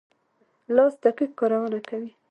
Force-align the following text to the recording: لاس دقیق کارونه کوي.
لاس 0.75 0.93
دقیق 1.05 1.31
کارونه 1.39 1.79
کوي. 1.87 2.11